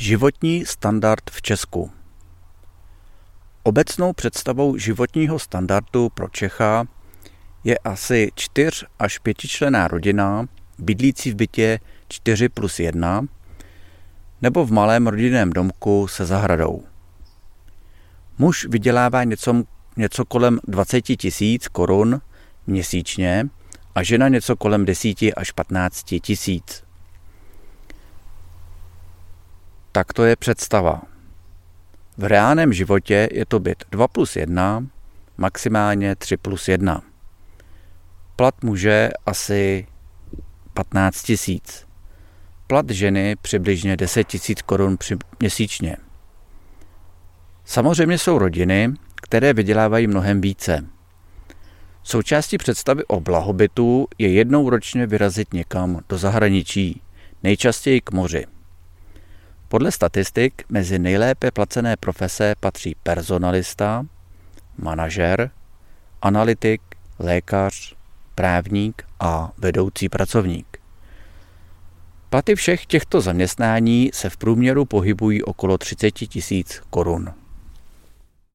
[0.00, 1.90] Životní standard v Česku
[3.62, 6.84] Obecnou představou životního standardu pro Čecha
[7.64, 10.46] je asi čtyř až pětičlená rodina,
[10.78, 13.22] bydlící v bytě 4 plus 1
[14.42, 16.82] nebo v malém rodinném domku se zahradou.
[18.38, 19.62] Muž vydělává něco,
[19.96, 22.20] něco kolem 20 tisíc korun
[22.66, 23.48] měsíčně
[23.94, 26.87] a žena něco kolem 10 až 15 tisíc.
[29.98, 31.02] Tak to je představa.
[32.18, 34.86] V reálném životě je to byt 2 plus 1,
[35.36, 37.02] maximálně 3 plus 1.
[38.36, 39.86] Plat muže asi
[40.74, 41.86] 15 tisíc.
[42.66, 44.98] Plat ženy přibližně 10 tisíc korun
[45.40, 45.96] měsíčně.
[47.64, 50.86] Samozřejmě jsou rodiny, které vydělávají mnohem více.
[52.02, 57.02] Součástí představy o blahobytu je jednou ročně vyrazit někam do zahraničí,
[57.42, 58.57] nejčastěji k moři.
[59.68, 64.06] Podle statistik mezi nejlépe placené profese patří personalista,
[64.78, 65.50] manažer,
[66.22, 66.80] analytik,
[67.18, 67.94] lékař,
[68.34, 70.78] právník a vedoucí pracovník.
[72.30, 77.32] Platy všech těchto zaměstnání se v průměru pohybují okolo 30 tisíc korun.